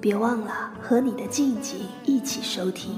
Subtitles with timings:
[0.00, 2.94] 别忘了和你的静静一起收听。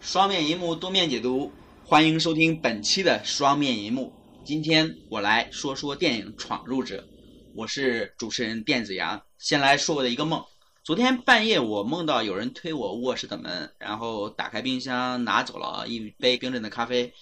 [0.00, 1.52] 双面银幕多面解读，
[1.84, 4.10] 欢迎收听本期的双面银幕。
[4.44, 7.02] 今天我来说说电影《闯入者》，
[7.54, 9.20] 我是主持人电子羊。
[9.36, 10.42] 先来说我的一个梦。
[10.86, 17.12] 昨天半夜我梦到有人推我卧室的门，然后打开冰箱拿走了一杯冰镇的咖啡。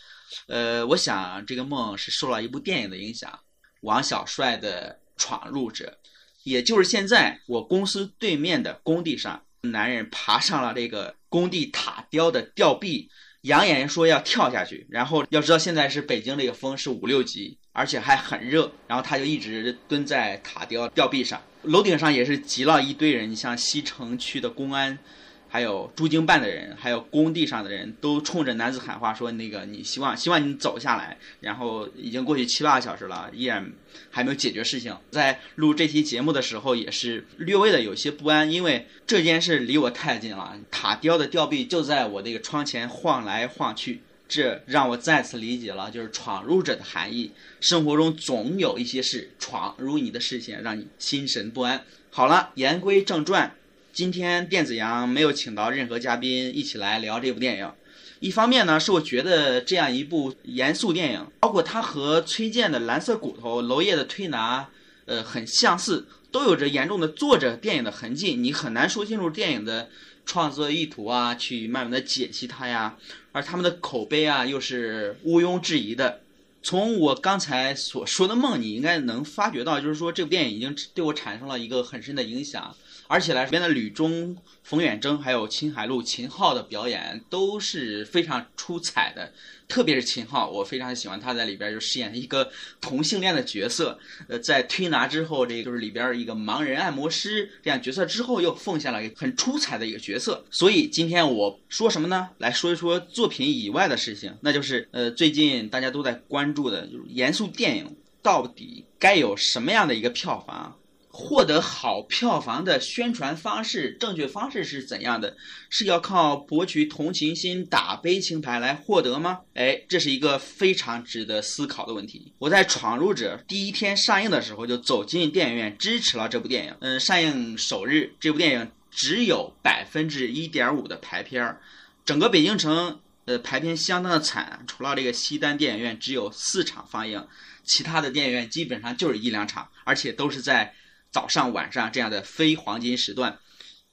[0.48, 3.40] 呃，我想这个梦是受了一部电影的影响，
[3.80, 5.98] 王小帅的《闯入者》，
[6.42, 13.08] 也就是现在我公司对面的工地上，男人爬上了这个工地塔吊的吊臂，
[13.40, 14.86] 扬言说要跳下去。
[14.90, 24.98] 然后要知道现在是北京这个风是五六级，而且还很热，然后他就一直蹲在塔吊吊臂上，楼顶上也是挤了一堆人，你像西城区的公安。
[25.46, 33.70] 还有驻京办的人，还有工地上的人都冲着男子喊话，说：“那个，你希望希望你走下来。”然后已经过去七八个小时了，依然
[34.10, 34.96] 还没有解决事情。
[35.12, 40.56] 在录这期节目的时候，也是略微的有些不安，因为这件事离我太近了。
[40.72, 44.02] 塔吊的吊臂就在我那个窗前晃来晃去，
[44.34, 47.30] 这让我再次理解了就是闯入者的含义。
[47.60, 51.84] 生活中总有一些事闯入你的视线，让你心神不安。
[52.10, 53.54] 好了，言归正传。
[53.92, 57.70] 今天电子羊没有请到任何嘉宾一起来聊这部电影，
[58.18, 64.62] 一方面呢是我觉得这样一部严肃电影，包括它和崔健的《蓝色骨头》、娄烨的《推拿》，
[65.04, 69.88] 呃很相似，都有着严重的作者电影的痕迹，你很难说清楚电影的
[70.24, 72.96] 创作意图啊，去慢慢的解析它呀，
[73.32, 76.20] 而他们的口碑啊又是毋庸置疑的。
[76.62, 82.74] 从我刚才所说的梦，你应该能发觉到，就是说这部电影已经对我产生了一个很深的影响。
[83.06, 89.34] 而且来，里边的吕中、冯远征还有秦海璐、秦昊的表演都是非常出彩的，
[89.68, 93.98] 特别是秦昊，我非常喜欢他在里边就饰演一个同性恋的角色。
[94.28, 100.44] 呃，在推拿之后，这就是里边一个盲人按摩师这样角色之后，又奉献了一个很出彩的一个角色。
[100.50, 102.28] 所以今天我说什么呢？
[102.38, 110.78] 来说一说作品以外的事情，那就是呃，最近大家都在关注的，就是严肃电影到底该有什么样的一个票房？
[111.16, 115.36] 获得好票房的宣传方式，正确方式是怎样的？
[115.70, 119.42] 是要靠博取同情心、打悲情牌来获得吗？
[119.54, 122.32] 哎，这是一个非常值得思考的问题。
[122.40, 126.74] 我在《闯入者》第一天上映的时候就走进电影院支持了这部电影。
[126.80, 131.60] 嗯，上映首日，这部电影只有百分之一点五的排片儿，
[132.04, 137.24] 整个北京城呃排片相当的惨，除了这个西单电影院只有四场放映，
[137.62, 140.74] 其他的电影院基本上就是一两场，而且都是在。
[141.14, 143.38] 早上、晚上这样的非黄金时段，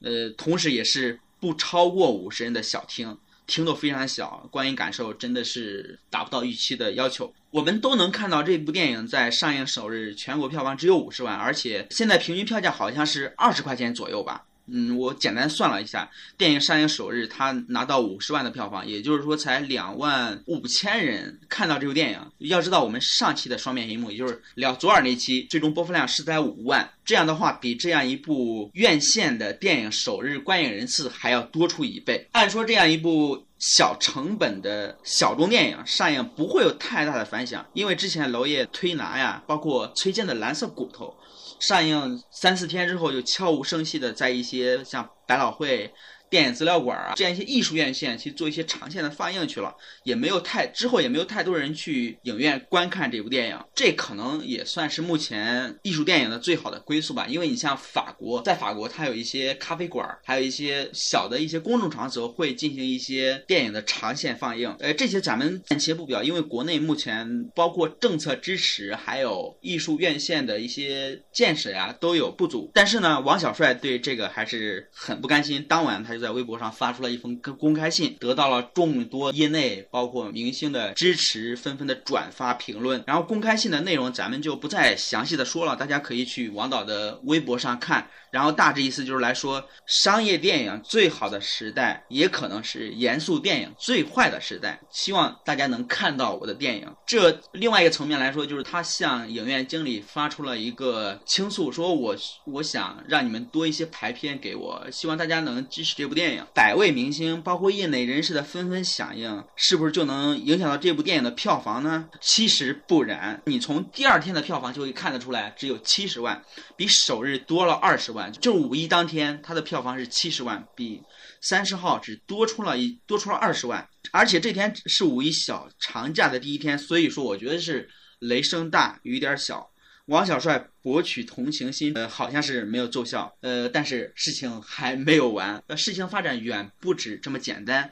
[0.02, 3.16] 呃，同时也是不超过五十人的小厅，
[3.46, 7.32] 厅都非常小，观影感受真的是达不到预期的要求。
[7.52, 14.48] 我们都能看到这部电影在上映首日全国票房只有五十万，而且现在平均票价好像是二十块钱左右吧。
[14.72, 22.20] 嗯，我简单算了一下，电影上映首日，它拿到五十万的票房，也就是说才两万五千人看到这部电影。
[22.40, 26.90] 要知道，我们上期的双面银幕，也就是聊左耳那期，最终播放量是在五万。
[27.04, 32.28] 这样的话，比这样一部院线的电影首日观影人次还要多出一倍。
[32.32, 41.16] 按说，这样一部小成本的小众电影上映不会有太大的反响，因为之前娄烨推拿呀，包括崔健的蓝色骨头。
[41.60, 45.94] 上映三四天之后，就悄无声息的在一些像百老汇。
[46.32, 49.76] 电影资料馆啊，这样一些艺术院线去做一些长线的放映去了，
[50.06, 57.28] 也没有太之后也没有太多人去影院观看这部电影，这可能也算是目前艺术电影的最好的归宿吧。
[57.28, 64.74] 因为你像法国，在法国它有一些咖啡馆，还有一些小的一些公众场所会进行一些电影的长线放映。
[64.80, 72.72] 呃，这些咱们暂且不表，因为国内目前包括政策支持，还有艺术院线的一些建设呀都有不足。
[72.74, 76.21] 但是呢，王小帅对这个还是很不甘心，当晚他就。
[76.22, 83.04] 在微博上发出了一封公开信，得到了众多业内包括明星的支持，纷纷的转发评论。
[83.06, 88.08] 然后公开信的内容咱们就不再详细的说了，大家可以去王导的微博上看。
[88.32, 94.80] 然后大致意思就是来说，商业电影最好的时代，也可能是严肃电影最坏的时代。
[94.90, 96.88] 希望大家能看到我的电影。
[97.06, 102.16] 这另外一个层面来说，就是他向影院经理发出了一个倾诉，说我
[102.46, 106.46] 我想让你们多一些排片给我，希望大家能支持这部电影。
[106.54, 112.10] 百位明星，包括业内人士的纷纷响应，是不是就能影响到这部电影的票房呢？
[112.20, 116.44] 其实不然，你从第二天的票房就会看得出来，只有七十万，
[116.76, 118.30] 比首日多了二十万。
[118.34, 121.02] 就五一当天，它的票房是七十万，比
[121.40, 123.88] 三十号只多出了一多出了二十万。
[124.12, 129.71] 而且这天是五一小长假的第一天，所以说我觉得是雷声大雨点小。
[130.12, 137.90] 王小帅博取同情心，呃，好像是没有奏效，呃，但是事情还没有完，呃，事情发展远不止这么简单。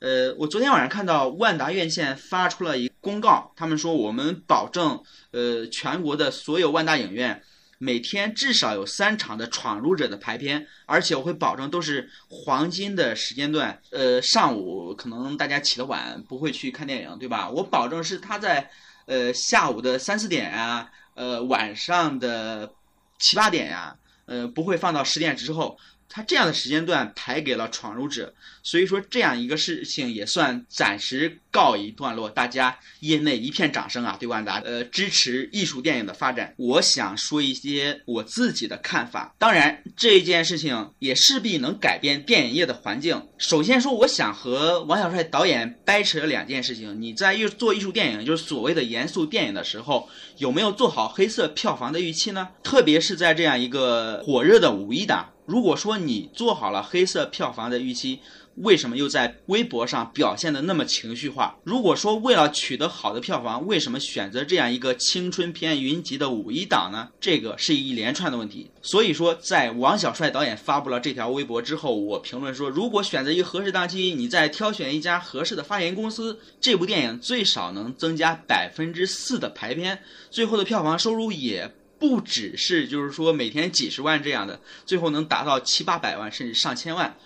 [0.00, 7.42] 呃，我昨天晚上看到万达院线发出了一公告，他们说我们保证，呃，全国的所有万达影院。
[7.78, 13.80] 每天至少有三场的《闯入者》的排片，而且我会保证都是黄金的时间段。
[13.90, 17.48] 呃，上午可能大家起得晚，不会去看电影，对吧？
[17.48, 18.70] 我保证是他在，
[19.06, 22.72] 呃，下午的三四点啊，呃，晚上的
[23.18, 25.78] 七八点呀，呃，不会放到十点之后。
[26.14, 36.52] 他这样的时间段排给了闯入者，所以说这样一个事情也算暂时告一段落，大家业内一片掌声啊，对万达呃支持艺术电影的发展。
[36.58, 43.26] 我想说一些我自己的看法，当然这件事情也势必能改变电影业的环境。
[43.38, 50.06] 首先说，我想和王小帅导演掰扯两件事情：你在艺做艺术电影，就是所谓的严肃电影的时候，
[50.36, 52.50] 有没有做好黑色票房的预期呢？
[52.62, 55.31] 特别是在这样一个火热的五一档。
[55.44, 58.20] 如果说你做好了黑色票房的预期，
[58.56, 61.56] 为什么又在微博上表现的那么情绪化？
[61.64, 67.08] 如果说为了取得好的票房，为什么选择这样一个青春片云集的五一档呢？
[67.18, 68.70] 这个是一连串的问题。
[68.82, 79.98] 所以说，在王小帅导演发布了这条微博之后，我评论说，如果选择一个合适档期，你再挑选一家合适的发行公司，这部电影最少能增加百分之四的排片，
[80.30, 81.72] 最后的票房收入也。
[82.02, 87.16] 不只是就是说每天几十万这样的，最后能达到七八百万甚至上千万，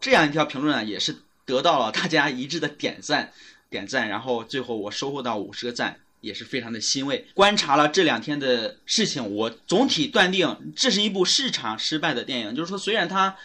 [0.00, 1.14] 这样一条评论呢，也是
[1.44, 3.30] 得到了大家一致的点赞，
[3.68, 4.08] 点赞。
[4.08, 7.26] 然后最后我收获到五十个赞，也是非常的欣慰。
[7.34, 12.54] 观察了这两天的事情，我总体断定这是一部市场失败的电影。
[12.54, 13.36] 就是说，虽然它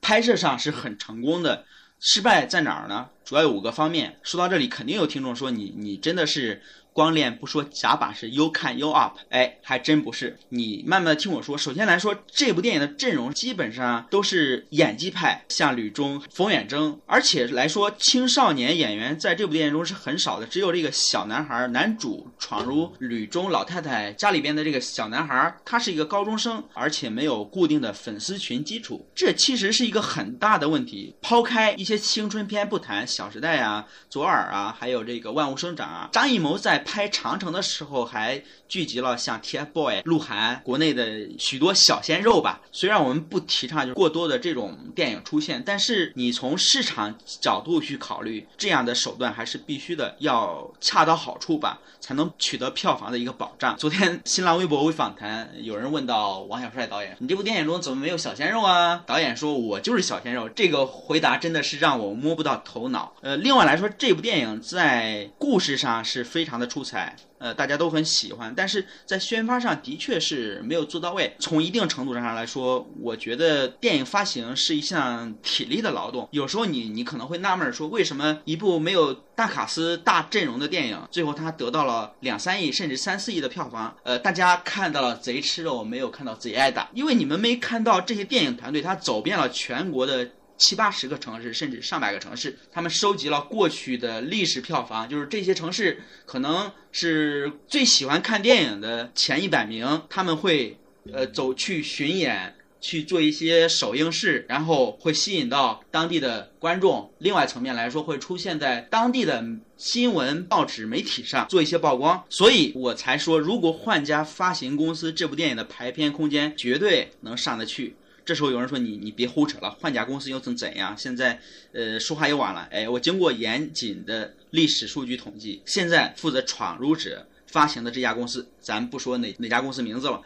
[0.00, 1.64] 拍摄上是很成功的，
[1.98, 3.08] 失败在哪儿呢？
[3.24, 4.20] 主要有五个方面。
[4.22, 6.62] 说到这里，肯定有听众说你你真的是。
[6.96, 10.38] 光练不说假把式，You can you up，哎，还真不是。
[10.48, 11.58] 你慢慢的听我说。
[11.58, 31.14] 首先来说，这部电影的阵容基本上都是演技派，像吕中、冯远征，而且来说青少年演员在这部电影中是很少的，只有这个小男孩男主闯入吕中老太太家里边的这个小男孩，他是一个高中生，而且没有固定的粉丝群基础，这其实是一个很大的问题。
[31.20, 36.82] 抛开一些青春片不谈，《小时代》啊、左耳啊，还有这个万物生长啊，张艺谋在。
[36.86, 42.60] 拍长城的时候，还聚集了像 TFBOY、鹿晗国内的许多小鲜肉吧。
[42.70, 53.76] 虽然我们不提倡就过多的这种电影出现，但是你从市场角度去考虑，这样的手段还是必须的，要恰到好处吧，才能取得票房的一个保障。
[53.76, 63.12] 昨天新浪微博微访谈，有人问到王小帅导演：“你这部电影中怎么没有小鲜肉啊？”导演说：“我就是小鲜肉。”这个回答真的是让我摸不到头脑。
[63.22, 66.66] 呃，另外来说，这部电影在故事上是非常的。
[66.76, 71.34] 出彩，呃，大家都很喜欢，但是在宣发上的确是没有做到位。
[71.38, 76.28] 从一定程度上来说，我觉得电影发行是一项体力的劳动。
[76.32, 83.96] 有时候你你可能会纳闷说，为什么一部没有大卡司、大阵容的电影，最后它得到了两三亿甚至三四亿的票房？
[84.02, 90.28] 呃，大家看到了贼吃肉，没有看到贼挨打，因为你们没看到这些电影团队，他走遍了全国的。
[90.58, 100.78] 七八十个城市，甚至上百个城市，他们收集了过去的历史票房，就是这些城市可能是最喜欢看电影的前一百名，他们会
[101.12, 107.12] 呃走去巡演，去做一些首映式，然后会吸引到当地的观众。
[107.18, 109.44] 另外层面来说，会出现在当地的
[109.76, 117.94] 新闻报纸媒体上做一些曝光，所以我才说，如果换家发行公司，这部电影的排片空间绝对能上得去。
[118.26, 120.98] 这时候有人说你你别胡扯了，换家公司又怎怎样？
[120.98, 121.40] 现在
[121.72, 122.68] 呃说话又晚了。
[122.72, 130.20] 哎，我经过严谨的历史数据统计，现在负责《闯入者》发行的这家公司，咱不说哪哪家公司名字了，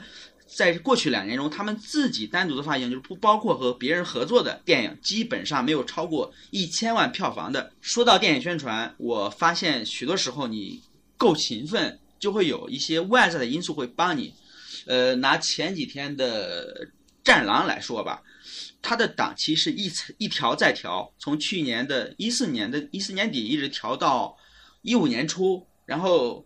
[0.47, 7.71] 在过去两年中，他们自己单独的发行，就是不包括和别人合作的电影，基本上没有超过一千万票房的。
[7.83, 10.81] 说到电影宣传，我发现许多时候你
[11.19, 14.33] 够勤奋，就会有一些外在的因素会帮你。
[14.87, 16.87] 呃，拿前几天的
[17.23, 18.23] 《战狼》来说吧，
[18.83, 24.37] 它的档期是一一调再调，从去年的一四年的一四年底一直调到
[24.83, 26.45] 一五年初，然后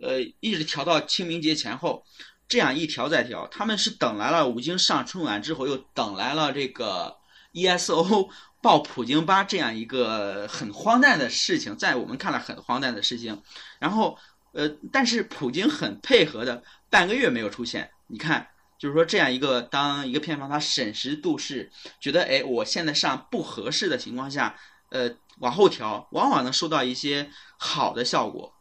[0.00, 2.04] 呃一直调到清明节前后。
[2.48, 7.16] 这样一调再调，他们是等来了吴京上春晚之后，又等来了这个
[7.52, 8.30] ESO
[8.62, 13.42] 报普京吧这样一个很荒诞的事情，在我们看来很荒诞的事情。
[13.80, 14.16] 然后，
[14.52, 17.90] 呃，但是普京很配合的，半个月没有出现。
[18.06, 18.46] 你看，
[18.78, 24.54] 就是说这样一个当一个片方他审时度势，觉得哎我现在上不合适的情况下，
[24.90, 28.52] 呃往后调，往往能收到一些好的效果。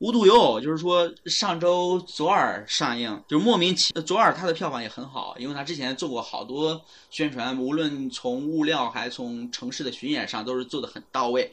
[0.00, 11.52] 无独有偶，就是说上周左耳上映，就是莫名其左耳它的票房也很好，因为它之前做过好多宣传，无论从物料还从城市的巡演上，都是做的很到位。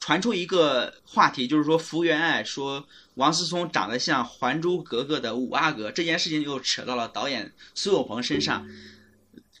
[0.00, 8.66] 传出一个话题，就是说福原爱说王思聪长得像《还珠格格》的五阿哥，这件事情又扯到了导演苏有朋身上，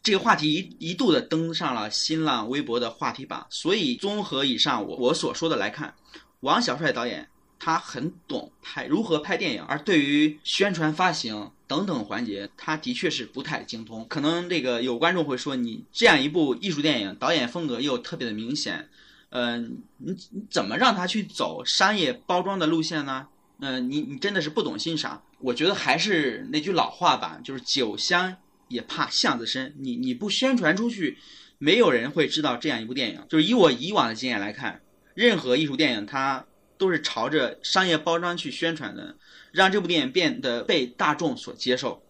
[0.02, 3.46] 这个话题一一度的登上了新浪微博的话题榜。
[3.50, 5.94] 所以综合以上我我所说的来看，
[6.40, 7.28] 王小帅导演。
[7.60, 14.06] 他很懂拍如何拍电影，而对于宣传、发行等等环节，他的确是不太精通。
[14.08, 18.88] 可能这个有观众会说，你这样一部艺术电影，导演风格又特别的明显，
[19.30, 23.28] 嗯，你你怎么让他去走商业包装的路线呢？
[23.60, 25.22] 嗯，你你真的是不懂欣赏。
[25.40, 28.36] 我觉得还是那句老话吧，就是酒香
[28.68, 29.74] 也怕巷子深。
[29.78, 31.18] 你你不宣传出去，
[31.58, 33.24] 没有人会知道这样一部电影。
[33.28, 34.80] 就是以我以往的经验来看，
[35.14, 36.44] 任何艺术电影它。
[36.78, 39.16] 都是朝着商业包装去宣传的，
[39.50, 42.00] 让这部电影变得被大众所接受，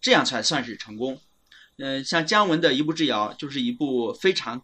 [0.00, 1.20] 这样才算是成功。
[1.76, 4.62] 嗯，像姜文的一步之遥就是一部非常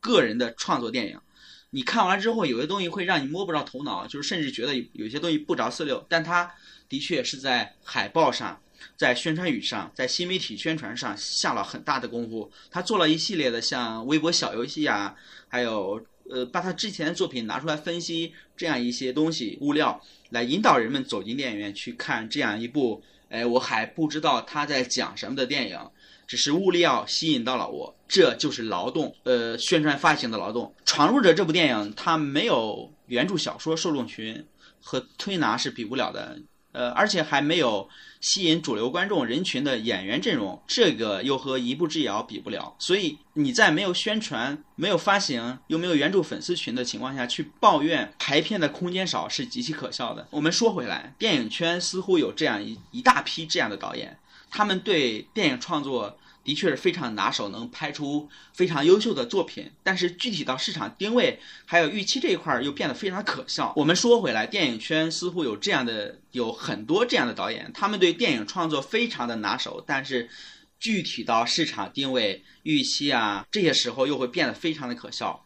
[0.00, 1.20] 个人的创作电影。
[1.70, 6.04] 你看完之后，有些东西会让你摸不着头脑，就是甚至觉得有些东西不着四六。
[6.08, 6.52] 但他
[6.88, 8.60] 的确是在海报上、
[8.96, 12.50] 在宣传语上、在新媒体宣传上下了很大的功夫。
[12.70, 15.14] 他做了一系列的像微博小游戏啊，
[15.48, 16.04] 还有。
[16.28, 25.78] 呃，把他之前的作品拿出来分析，这样一些东西物料，来引导人们走进电影院去看这样一部，哎，我还不知道他在讲什么的电影，
[26.26, 30.74] 只是物料吸引到了我，这就是劳动，呃，宣传发行的劳动。
[30.84, 34.46] 《闯入者》这部电影，它没有原著小说受众群，
[34.80, 36.38] 和推拿是比不了的。
[36.76, 37.88] 呃，而且还没有
[38.20, 42.74] 吸引主流观众人群的演员阵容，这个又和一步之遥比不了。
[42.78, 50.28] 所以你在没有宣传、没有发行、又没有原著粉丝群的情况下去抱怨排片的空间少，是极其可笑的。
[50.30, 54.18] 我们说回来，电影圈似乎有这样一一大批这样的导演，
[54.50, 56.18] 他们对电影创作。
[56.46, 59.68] 的确是非常拿手，能拍出非常优秀的作品。
[59.82, 63.72] 但是具体到市场定位还有预期这一块儿，又变得非常可笑。
[63.74, 70.30] 我们说回来，电影圈似乎有这样的有很多这样的导演，他们对电影创作非常的拿手，但是
[70.78, 75.44] 具体到市场定位、预期啊，这些时候又会变得非常的可笑。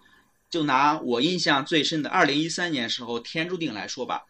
[0.51, 4.21] 就拿我印象最深的二零一三年时候《天注定》来说吧，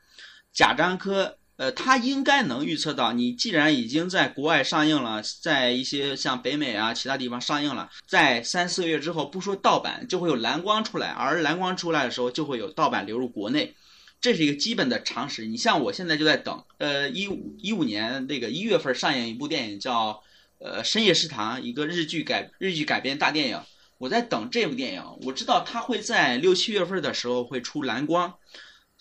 [0.52, 1.36] 贾樟柯。
[1.60, 13.74] 呃，他应该能预测到，你既然已经在国外上映了，在一些像北美啊其他地方上映了，在三四个月之后，不说盗版，就会有蓝光出来，而蓝光出来的时候，就会有盗版流入国内，
[14.22, 15.44] 这是一个基本的常识。
[15.44, 20.18] 你像我现在就在等，呃，一五一五年那个一月份上映一部电影叫
[20.60, 23.60] 呃《深夜食堂》，一个日剧改日剧改编大电影，
[23.98, 28.32] 我在等这部电影，我知道它会在六七月份的时候会出蓝光。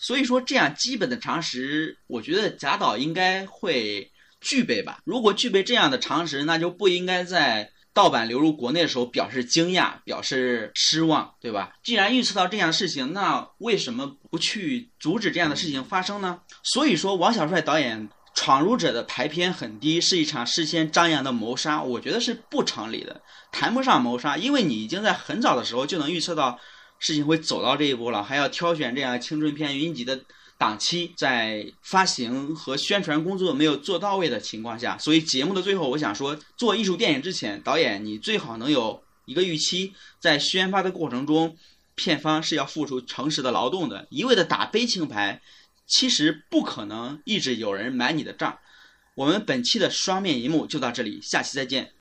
[0.02, 4.98] 所以说，这样基本的常识，我觉得贾导应该会具备吧。
[5.04, 11.74] 如果具备这样的常识，那就不应该在盗版流入国内的时候表示惊讶、表示失望，对吧？
[11.84, 16.40] 既然预测到这样的事情，那为什么不去阻止这样的事情发生呢？
[16.62, 23.20] 所以说，王小帅导演《闯入者》的排片很低，是一场事先张扬的谋杀，我觉得是不成立的，
[23.52, 26.58] 谈不上谋杀，因为你已经在很早的时候就能预测到。
[27.00, 30.20] 事情会走到这一步了，还要挑选这样青春片云集的
[30.56, 41.56] 档期，在发行和宣传工作没有做到位的情况下，所以节目的最后，我想说，做艺术电影之前，导演你最好能有一个预期，在宣发的过程中，
[41.94, 45.40] 片方是要付出诚实的劳动的，一味的打悲情牌，
[45.86, 48.58] 其实不可能一直有人买你的账。
[49.14, 51.92] 我们本期的双面一幕就到这里，下期再见。